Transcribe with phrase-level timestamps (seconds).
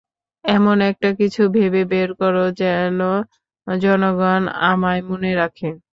[0.45, 2.99] এমন একটা কিছু ভেবে বের করো, যেন
[3.67, 5.69] জনগণ আমায় মনে রাখে।